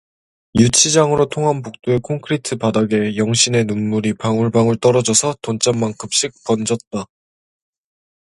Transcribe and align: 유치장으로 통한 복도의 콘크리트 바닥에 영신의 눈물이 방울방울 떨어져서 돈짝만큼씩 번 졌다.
유치장으로 0.59 1.27
통한 1.27 1.61
복도의 1.61 1.99
콘크리트 1.99 2.55
바닥에 2.57 3.17
영신의 3.17 3.65
눈물이 3.65 4.13
방울방울 4.15 4.77
떨어져서 4.77 5.35
돈짝만큼씩 5.43 6.31
번 6.43 6.65
졌다. 6.65 7.05